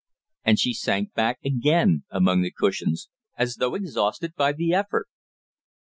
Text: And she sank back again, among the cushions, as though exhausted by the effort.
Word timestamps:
And 0.43 0.57
she 0.59 0.73
sank 0.73 1.13
back 1.13 1.37
again, 1.45 2.05
among 2.09 2.41
the 2.41 2.49
cushions, 2.49 3.07
as 3.37 3.57
though 3.57 3.75
exhausted 3.75 4.33
by 4.33 4.51
the 4.51 4.73
effort. 4.73 5.07